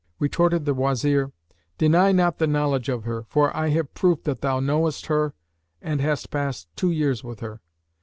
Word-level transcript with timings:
Retorted 0.17 0.65
the 0.65 0.73
Wazir, 0.73 1.31
"Deny 1.77 2.11
not 2.11 2.39
the 2.39 2.47
knowledge 2.47 2.89
of 2.89 3.03
her, 3.03 3.21
for 3.29 3.55
I 3.55 3.67
have 3.69 3.93
proof 3.93 4.23
that 4.23 4.41
thou 4.41 4.59
knowest 4.59 5.05
her 5.05 5.35
and 5.79 6.01
hast 6.01 6.31
passed 6.31 6.67
two 6.75 6.89
years 6.89 7.23
with 7.23 7.39
her." 7.41 7.61